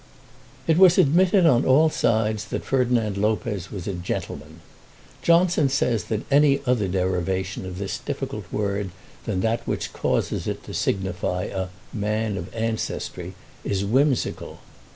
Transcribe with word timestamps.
It 0.65 0.79
was 0.79 0.97
admitted 0.97 1.45
on 1.45 1.63
all 1.63 1.89
sides 1.91 2.45
that 2.45 2.65
Ferdinand 2.65 3.17
Lopez 3.17 3.71
was 3.71 3.87
a 3.87 3.93
"gentleman." 3.93 4.61
Johnson 5.21 5.69
says 5.69 6.05
that 6.05 6.25
any 6.31 6.59
other 6.65 6.87
derivation 6.87 7.67
of 7.67 7.77
this 7.77 7.99
difficult 7.99 8.45
word 8.51 8.89
than 9.25 9.41
that 9.41 9.61
which 9.67 9.93
causes 9.93 10.47
it 10.47 10.63
to 10.63 10.73
signify 10.73 11.43
"a 11.43 11.67
man 11.93 12.35
of 12.35 12.51
ancestry" 12.55 13.35
is 13.63 13.85
whimsical. 13.85 14.57